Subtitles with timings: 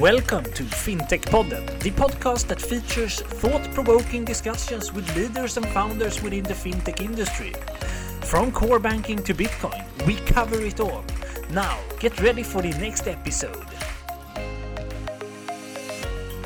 [0.00, 6.22] Welcome to FinTech Podden, the podcast that features thought provoking discussions with leaders and founders
[6.22, 7.54] within the fintech industry.
[8.20, 11.02] From core banking to Bitcoin, we cover it all.
[11.48, 13.64] Now, get ready for the next episode.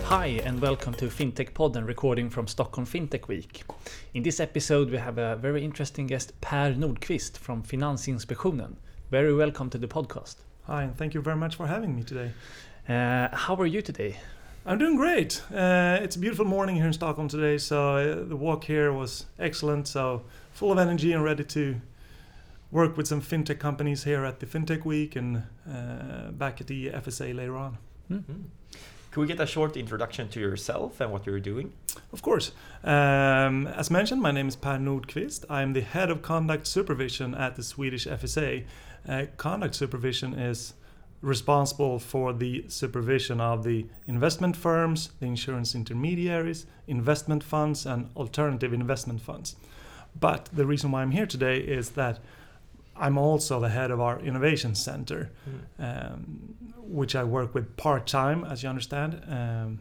[0.05, 3.65] Hi, and welcome to FinTech Podden, recording from Stockholm FinTech Week.
[4.15, 8.77] In this episode, we have a very interesting guest, Per Nordqvist from Finansinspektionen.
[9.11, 10.37] Very welcome to the podcast.
[10.67, 12.31] Hi, and thank you very much for having me today.
[12.89, 14.17] Uh, how are you today?
[14.67, 15.43] I'm doing great.
[15.53, 19.27] Uh, it's a beautiful morning here in Stockholm today, so uh, the walk here was
[19.39, 19.89] excellent.
[19.89, 20.23] So
[20.53, 21.81] full of energy and ready to
[22.71, 26.91] work with some fintech companies here at the FinTech Week and uh, back at the
[26.91, 27.79] FSA later on.
[28.11, 28.43] Mm-hmm.
[29.11, 31.73] Can we get a short introduction to yourself and what you're doing?
[32.13, 32.53] Of course.
[32.85, 35.45] Um, as mentioned, my name is Per Nordqvist.
[35.51, 38.65] I'm the head of conduct supervision at the Swedish FSA.
[39.09, 40.75] Uh, conduct supervision is
[41.23, 48.73] responsible for the supervision of the investment firms, the insurance intermediaries, investment funds, and alternative
[48.73, 49.57] investment funds.
[50.19, 52.21] But the reason why I'm here today is that
[52.97, 56.13] I'm also the head of our innovation center, mm.
[56.13, 59.81] um, which I work with part time, as you understand, um,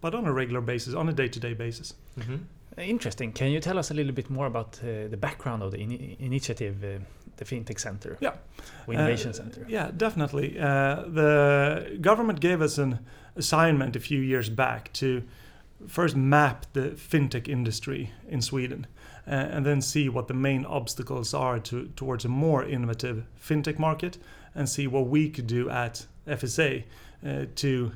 [0.00, 1.94] but on a regular basis, on a day to day basis.
[2.18, 2.36] Mm-hmm.
[2.78, 3.32] Interesting.
[3.32, 6.16] Can you tell us a little bit more about uh, the background of the in
[6.18, 6.82] initiative?
[6.82, 7.04] Uh,
[7.36, 8.16] the FinTech Center.
[8.20, 8.34] Yeah.
[8.88, 9.66] Innovation uh, Center.
[9.68, 10.58] Yeah, definitely.
[10.58, 13.00] Uh, the government gave us an
[13.36, 15.22] assignment a few years back to
[15.86, 18.86] first map the FinTech industry in Sweden
[19.26, 23.78] uh, and then see what the main obstacles are to, towards a more innovative FinTech
[23.78, 24.18] market
[24.54, 26.84] and see what we could do at FSA
[27.26, 27.92] uh, to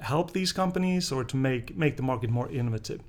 [0.00, 3.00] help these companies or to make, make the market more innovative.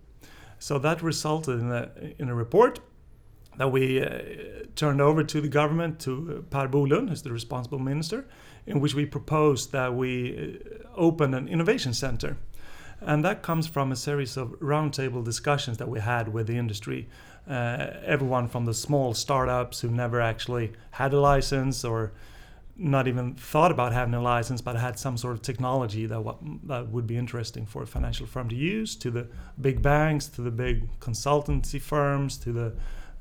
[0.60, 2.80] So that resulted in a, in a report
[3.58, 4.20] that we uh,
[4.76, 8.26] turned over to the government to uh, Per Bolund, who's the responsible minister,
[8.66, 12.38] in which we proposed that we uh, open an innovation center.
[13.02, 17.08] And that comes from a series of roundtable discussions that we had with the industry.
[17.48, 22.14] Uh, everyone from the small startups who never actually had a license or
[22.78, 26.22] not even thought about having a license, but had some sort of technology that
[26.64, 29.28] that would be interesting for a financial firm to use, to the
[29.60, 32.74] big banks, to the big consultancy firms, to the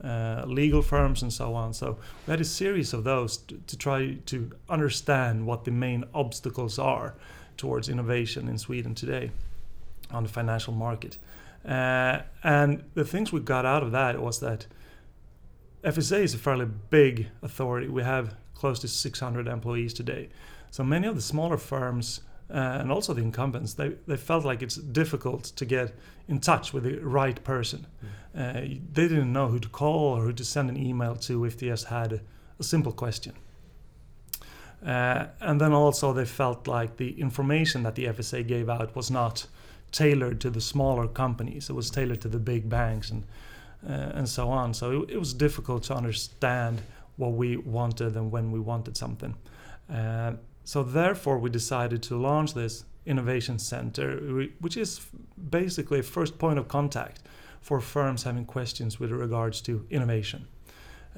[0.04, 1.72] uh, legal firms and so on.
[1.72, 6.04] So we had a series of those to, to, try to understand what the main
[6.12, 7.14] obstacles are
[7.56, 9.30] towards innovation in Sweden today
[10.10, 11.18] on the financial market.
[11.64, 14.66] Uh, and the things we got out of that was that
[15.82, 17.88] FSA is a fairly big authority.
[17.88, 20.28] We have close to 600 employees today.
[20.70, 24.62] So many of the smaller firms uh, and also the incumbents, they, they felt like
[24.62, 25.94] it's difficult to get
[26.28, 27.86] in touch with the right person.
[28.04, 28.08] Mm.
[28.36, 28.52] Uh,
[28.92, 31.68] they didn't know who to call or who to send an email to if they
[31.68, 32.20] just had a,
[32.62, 33.34] simple question.
[34.84, 39.10] Uh, and then also they felt like the information that the FSA gave out was
[39.10, 39.46] not
[39.92, 41.68] tailored to the smaller companies.
[41.68, 43.24] It was tailored to the big banks and
[43.86, 44.72] uh, and so on.
[44.72, 46.80] So it, it, was difficult to understand
[47.16, 49.34] what we wanted and when we wanted something.
[49.92, 50.32] Uh,
[50.64, 55.06] so therefore, we decided to launch this innovation center, which is
[55.50, 57.20] basically a first point of contact
[57.64, 60.46] for firms having questions with regards to innovation.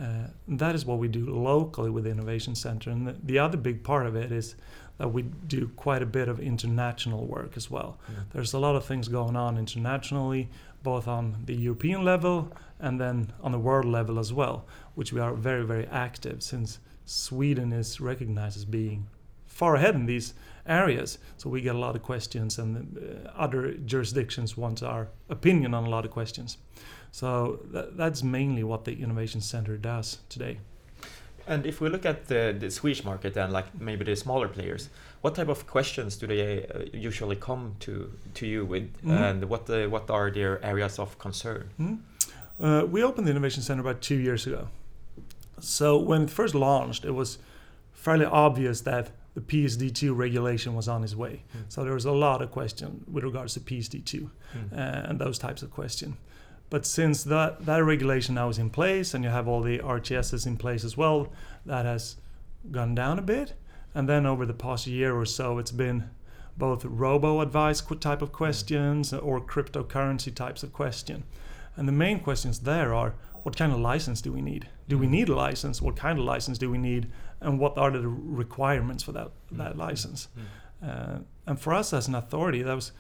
[0.01, 2.89] Uh, that is what we do locally with the Innovation Center.
[2.91, 4.55] And the, the, other big part of it is
[4.99, 7.99] that we do quite a bit of international work as well.
[8.09, 8.21] Yeah.
[8.33, 10.49] There's a lot of things going on internationally,
[10.85, 15.21] both on the European level and then on the world level as well, which we
[15.21, 19.09] are very, very active since Sweden is recognized as being
[19.57, 20.35] far ahead in these
[20.67, 21.19] areas.
[21.37, 25.87] So we get a lot of questions, and uh, other jurisdictions want our opinion on
[25.87, 26.59] a lot of questions.
[27.11, 30.59] So th- that's mainly what the Innovation Center does today.
[31.49, 34.91] And if we look at the, the Swedish market and like maybe the smaller players,
[35.23, 39.11] what type of questions do they uh, usually come to to you with, mm-hmm.
[39.11, 41.71] and what the, what are their areas of concern?
[41.81, 42.65] Mm-hmm.
[42.65, 44.69] Uh, we opened the Innovation Center about two years ago.
[45.61, 47.39] So when it first launched, it was
[47.93, 51.43] fairly obvious that the PSD2 regulation was on its way.
[51.55, 51.65] Mm.
[51.69, 54.73] So there was a lot of question with regards to PSD2 mm.
[54.73, 56.17] uh, and those types of questions.
[56.71, 60.47] But since that, that regulation now is in place and you have all the RTSs
[60.47, 61.31] in place as well,
[61.67, 62.17] that has
[62.71, 63.53] gone down a bit.
[63.95, 66.09] And then over the past year or so, it's been
[66.57, 71.25] both robo advice type of questions or cryptocurrency types of question.
[71.77, 73.15] And the main questions there are
[73.47, 74.69] what kind of license do we need?
[74.89, 75.11] Do we mm.
[75.11, 75.81] need a license?
[75.81, 77.13] What kind of license do we need?
[77.41, 79.59] And what are the requirements for that, mm.
[79.59, 80.27] that license?
[80.83, 80.89] Mm.
[80.89, 82.91] Uh, and for us as an authority, that was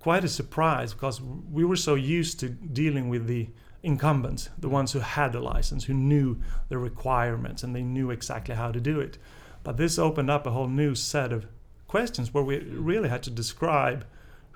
[0.00, 3.48] quite a surprise because we were so used to dealing with the
[3.84, 8.56] incumbents, the ones who had a license, who knew the requirements and they knew exactly
[8.56, 9.18] how to do it.
[9.62, 11.46] But this opened up a whole new set of
[11.86, 14.04] questions where we really had to describe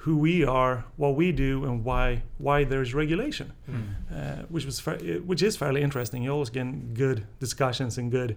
[0.04, 3.82] who we are, what we do, and why why there's regulation, Mm.
[4.10, 6.22] uh, which was fa- uh, which is fairly interesting.
[6.24, 8.36] You always get good discussions and good.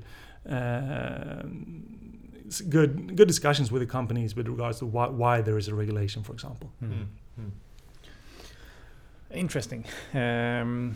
[0.49, 1.43] Uh,
[2.69, 6.23] good good discussions with the companies with regards to why, why there is a regulation,
[6.23, 6.69] for example.
[6.83, 6.89] Mm.
[6.89, 7.07] Mm.
[7.39, 7.51] Mm.
[9.31, 9.85] Interesting.
[10.13, 10.95] Um,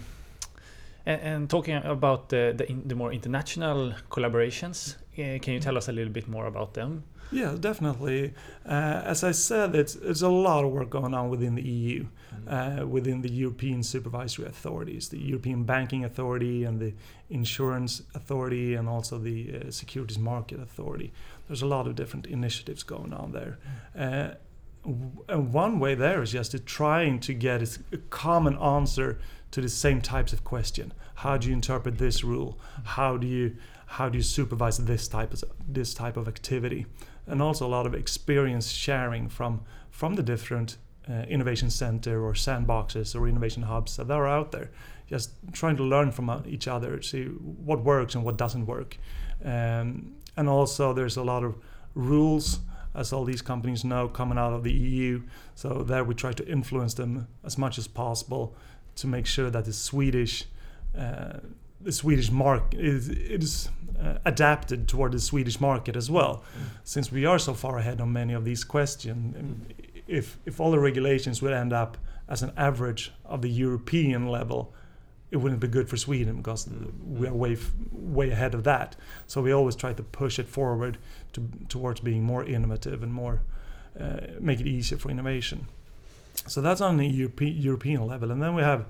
[1.07, 5.77] and, and talking about the the, in, the more international collaborations, uh, can you tell
[5.77, 7.03] us a little bit more about them?
[7.31, 8.33] Yeah, definitely.
[8.65, 12.05] Uh, as I said, it's it's a lot of work going on within the EU,
[12.37, 12.83] Mm.
[12.83, 16.93] uh, within the European supervisory authorities, the European Banking Authority and the
[17.29, 21.11] Insurance Authority, and also the uh, Securities Market Authority.
[21.47, 23.57] There's a lot of different initiatives going on there.
[23.97, 24.35] Uh,
[25.27, 27.61] and one way there is just to trying to get
[27.91, 29.19] a common answer
[29.51, 30.93] to the same types of question.
[31.15, 32.59] How do you interpret this rule?
[32.83, 33.55] How do you
[33.91, 36.85] how do you supervise this type of this type of activity?
[37.25, 40.77] And also a lot of experience sharing from from the different
[41.09, 44.71] uh, innovation center or sandboxes or innovation hubs that are out there.
[45.07, 48.97] Just trying to learn from uh, each other, see what works and what doesn't work.
[49.43, 51.55] Um, and also there's a lot of
[51.95, 52.59] rules
[52.93, 55.21] as all these companies know coming out of the EU.
[55.55, 58.55] So there we try to influence them as much as possible
[58.97, 60.45] to make sure that the Swedish
[60.97, 61.39] uh,
[61.81, 66.43] the Swedish market is is uh, adapted toward the Swedish market as well.
[66.83, 69.35] Since we are so far ahead on many of these questions,
[70.07, 71.97] if if all the regulations would end up
[72.27, 74.73] as an average of the European level,
[75.31, 76.69] it wouldn't be good for Sweden because
[77.05, 78.95] we are way f- way ahead of that.
[79.27, 80.97] So we always try to push it forward
[81.33, 83.41] to, towards being more innovative and more
[83.99, 85.67] uh, make it easier for innovation.
[86.47, 88.85] So that's on the Europe- European level, and then we have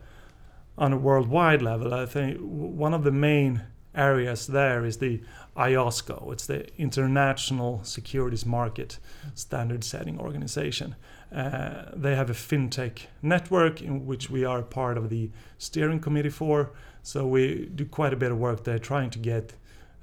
[0.78, 1.94] on a worldwide level.
[1.94, 3.64] I think one of the main
[3.96, 5.22] areas there is the
[5.58, 6.32] IOSCO.
[6.32, 9.00] It's the International Securities Market
[9.34, 10.96] Standard Setting Organization.
[11.36, 16.30] Uh, they have a fintech network in which we are part of the steering committee
[16.30, 16.72] for.
[17.02, 19.54] So we do quite a bit of work there, trying to get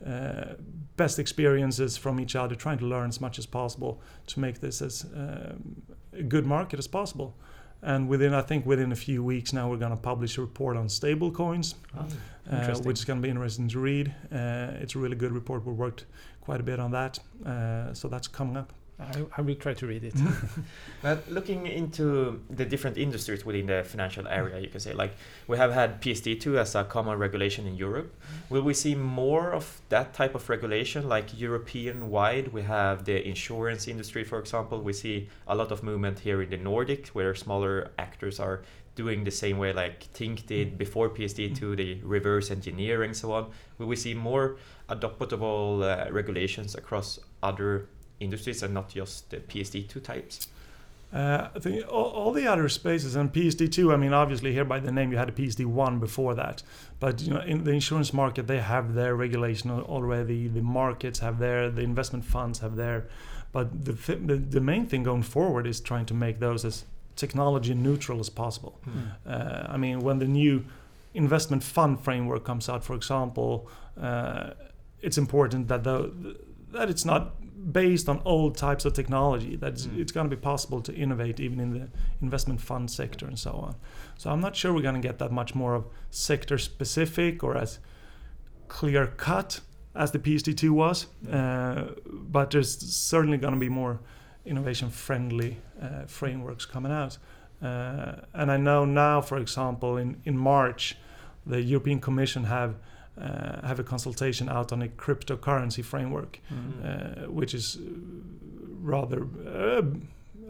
[0.04, 0.54] uh,
[0.96, 4.82] best experiences from each other, trying to learn as much as possible to make this
[4.82, 5.82] as um,
[6.22, 7.34] good market as possible.
[7.82, 10.76] And within, I think, within a few weeks now, we're going to publish a report
[10.76, 11.74] on stable coins,
[12.50, 14.14] uh, which is going to be interesting to read.
[14.32, 15.66] Uh, it's a really good report.
[15.66, 16.06] We worked
[16.40, 18.72] quite a bit on that, uh, so that's coming up.
[18.98, 20.14] I, I will try to read it.
[21.02, 25.16] But looking into the different industries within the financial area, you can say like
[25.48, 28.14] we have had PSD2 as a common regulation in Europe.
[28.14, 28.54] Mm-hmm.
[28.54, 32.52] Will we see more of that type of regulation, like European wide?
[32.52, 34.80] We have the insurance industry, for example.
[34.80, 38.62] We see a lot of movement here in the Nordic, where smaller actors are
[38.94, 40.76] doing the same way like Tink did mm-hmm.
[40.76, 41.74] before PSD2, mm-hmm.
[41.74, 43.50] the reverse engineering, so on.
[43.78, 44.56] Will we see more
[44.88, 47.88] adoptable uh, regulations across other
[48.20, 50.48] industries and not just the PSD2 types?
[51.12, 53.92] Uh, I think all, all the other spaces and PSD2.
[53.92, 56.64] I mean, obviously here by the name you had a PSD1 before that,
[56.98, 60.48] but you know in the insurance market they have their regulation already.
[60.48, 63.06] The markets have their, the investment funds have their,
[63.52, 66.84] but the, the the main thing going forward is trying to make those as
[67.14, 68.80] technology neutral as possible.
[69.24, 70.64] Uh, I mean, when the new
[71.14, 73.68] investment fund framework comes out, for example,
[74.00, 74.50] uh,
[75.00, 76.36] it's important that the,
[76.72, 77.36] that it's not
[77.72, 79.56] based on old types of technology.
[79.56, 79.98] That it's, Mm.
[79.98, 81.88] it's going to be possible to innovate even in the
[82.20, 83.74] investment fund sector and so on.
[84.18, 87.56] So I'm not sure we're going to get that much more of sector specific or
[87.56, 87.78] as
[88.68, 89.60] clear cut
[89.94, 94.00] as the PSD2 was, uh, but there's certainly going to be more
[94.44, 97.16] innovation friendly uh, frameworks coming out.
[97.62, 100.96] Uh, and I know now, for example, in, in March,
[101.46, 102.74] the European Commission have
[103.20, 106.56] uh, have a consultation out on a cryptocurrency framework, Mm.
[106.56, 107.80] uh, which is uh,
[108.82, 109.82] rather uh,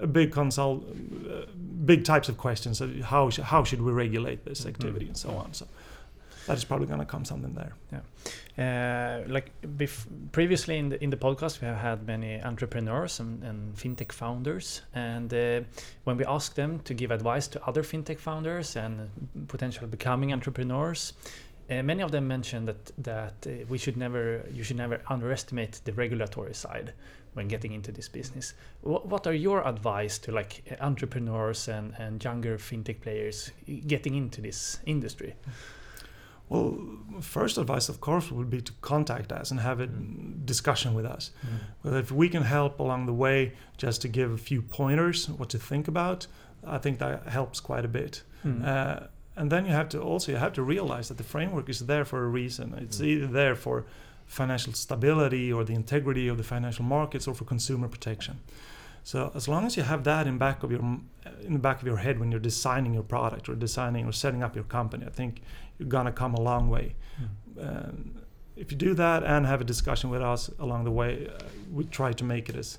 [0.01, 1.47] a big consult, uh,
[1.85, 2.81] big types of questions.
[2.81, 5.53] Of how sh- how should we regulate this activity and so on.
[5.53, 5.67] So
[6.47, 7.73] that is probably going to come something there.
[8.57, 13.43] Uh, like bef- previously in the in the podcast, we have had many entrepreneurs and,
[13.45, 15.61] and fintech founders, and uh,
[16.05, 19.09] when we ask them to give advice to other fintech founders and
[19.49, 21.15] potential becoming entrepreneurs,
[21.71, 25.81] uh, many of them mentioned that that uh, we should never you should never underestimate
[25.85, 26.93] the regulatory side
[27.35, 28.55] when getting into this business.
[28.83, 33.51] What, what are your advice to like entrepreneurs and, and younger fintech players
[33.87, 35.35] getting into this industry?
[36.49, 36.79] Well,
[37.21, 40.45] first advice, of course, would be to contact us and have a Mm.
[40.47, 41.31] discussion with us.
[41.83, 45.49] But if we can help along the way, just to give a few pointers what
[45.51, 46.27] to think about,
[46.67, 48.23] I think that helps quite a bit.
[48.45, 48.63] Mm.
[48.63, 49.07] Uh,
[49.37, 52.05] and then you have to also you have to realize that the framework is there
[52.05, 52.75] for a reason.
[52.79, 53.07] It's Mm.
[53.07, 53.85] either there for
[54.27, 58.39] financial stability or the integrity of the financial markets or for consumer protection.
[59.03, 60.81] So as long as you have that in back of your
[61.47, 64.43] in the back of your head when you're designing your product or designing or setting
[64.43, 65.43] up your company, I think
[65.79, 66.95] you're gonna come a long way.
[67.61, 68.15] Um,
[68.57, 71.33] if you do that and have a discussion with us along the way, uh,
[71.73, 72.79] we try to make it as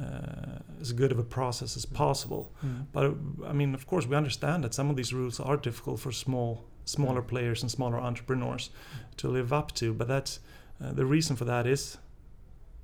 [0.00, 2.52] uh, as good of a process as possible.
[2.64, 2.86] Mm.
[2.92, 3.14] But
[3.48, 6.64] I mean, of course, we understand that some of these rules are difficult for small,
[6.84, 8.70] smaller players and smaller entrepreneurs
[9.18, 9.94] to live up to.
[9.94, 10.40] But that's
[10.82, 11.98] uh, the reason for that is,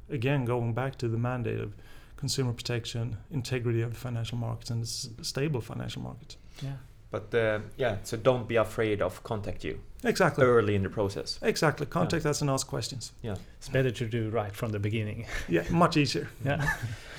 [0.09, 1.75] again, going back to the mandate of
[2.17, 6.37] consumer protection, integrity of the financial markets, and s- stable financial markets.
[6.63, 6.77] Yeah.
[7.11, 10.45] But uh, yeah, so don't be afraid of contact you Exactly.
[10.45, 11.39] early in the process.
[11.43, 11.87] Exactly.
[11.87, 13.13] Contact us and ask questions.
[13.23, 13.35] Yeah.
[13.59, 15.27] It's better to do right from the beginning.
[15.49, 16.29] Yeah, much easier.
[16.45, 16.65] Yeah.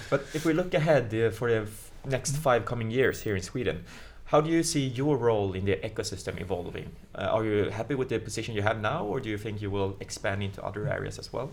[0.10, 3.42] But if we look ahead uh, for the f- next five coming years here in
[3.44, 3.84] Sweden,
[4.26, 6.92] how do you see your role in the ecosystem evolving?
[7.14, 9.70] Uh, are you happy with the position you have now, or do you think you
[9.70, 11.52] will expand into other areas as well?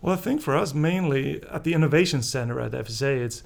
[0.00, 3.42] Well, I think for us, mainly at the Innovation Center at FSA, it's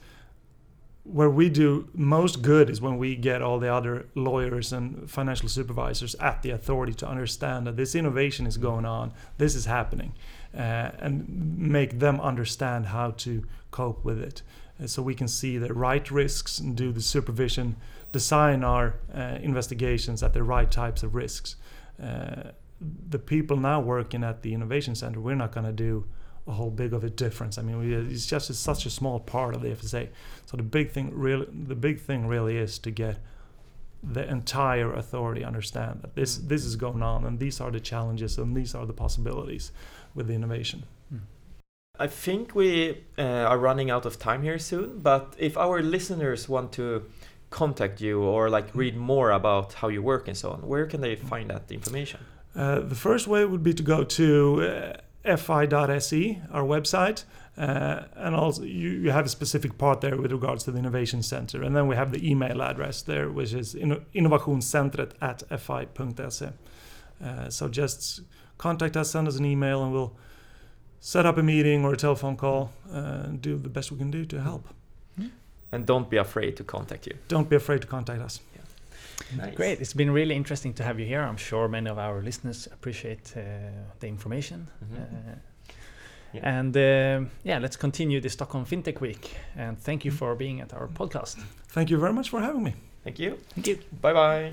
[1.13, 5.49] where we do most good is when we get all the other lawyers and financial
[5.49, 10.15] supervisors at the authority to understand that this innovation is going on, this is happening,
[10.55, 14.43] uh, and make them understand how to cope with it.
[14.83, 17.77] Uh, so we can see the right risks and do the supervision,
[18.11, 21.57] design our uh, investigations at the right types of risks.
[22.03, 22.51] Uh,
[23.09, 26.05] the people now working at the Innovation Center, we're not going to do
[26.47, 27.59] a whole big of a difference.
[27.59, 30.09] I mean, we, it's just such a small part of the FSA.
[30.47, 33.19] So the big thing really, the big thing really is to get
[34.03, 36.49] the entire authority understand that this Mm.
[36.49, 39.73] this is going on and these are the challenges and these are the possibilities
[40.15, 40.85] with the innovation.
[41.99, 46.47] I think we uh, are running out of time here soon, but if our listeners
[46.47, 47.05] want to
[47.49, 51.01] contact you or like read more about how you work and so on, where can
[51.01, 52.21] they find that information?
[52.55, 54.97] Uh, the first way would be to go to uh,
[55.37, 57.25] fi.se, our website,
[57.59, 61.23] uh, and also you, you have a specific part there with regards to the innovation
[61.23, 66.51] center, and then we have the email address there, which is inno- innovationscentret at fi.se.
[67.25, 68.21] Uh, so just
[68.59, 70.15] contact us, send us an email, and we'll
[71.01, 74.11] set up a meeting or a telephone call uh, and do the best we can
[74.11, 74.69] do to help.
[75.73, 77.17] And don't be afraid to contact you.
[77.29, 78.41] Don't be afraid to contact us.
[79.37, 79.55] Nice.
[79.57, 79.81] Great.
[79.81, 81.23] It's been really interesting to have you here.
[81.23, 83.41] I'm sure many of our listeners appreciate uh,
[84.01, 84.69] the information.
[84.85, 84.99] Mhm.
[85.03, 85.37] Uh,
[86.35, 86.59] Yeah.
[86.59, 89.37] And um yeah, let's continue the Stockholm FinTech Week.
[89.57, 91.37] And thank you for being at our podcast.
[91.75, 92.73] Thank you very much for having me.
[93.05, 93.39] Thank you.
[93.55, 93.79] Thank you.
[94.03, 94.53] Bye bye.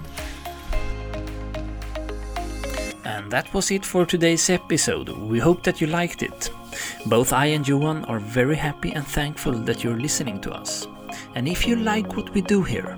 [3.06, 5.10] And that was it for today's episode.
[5.10, 6.50] We hope that you liked it.
[7.06, 10.88] Both I and Johan are very happy and thankful that you're listening to us.
[11.36, 12.98] And if you like what we do here,